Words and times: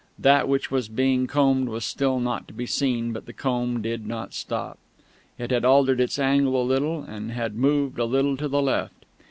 That 0.17 0.47
which 0.49 0.71
was 0.71 0.89
being 0.89 1.27
combed 1.27 1.69
was 1.69 1.85
still 1.85 2.19
not 2.19 2.47
to 2.47 2.55
be 2.55 2.65
seen, 2.65 3.13
but 3.13 3.27
the 3.27 3.33
comb 3.33 3.83
did 3.83 4.07
not 4.07 4.33
stop. 4.33 4.79
It 5.37 5.51
had 5.51 5.63
altered 5.63 5.99
its 6.01 6.17
angle 6.17 6.59
a 6.59 6.65
little, 6.65 7.03
and 7.03 7.31
had 7.31 7.53
moved 7.53 7.99
a 7.99 8.05
little 8.05 8.35
to 8.37 8.47
the 8.47 8.63
left. 8.63 9.05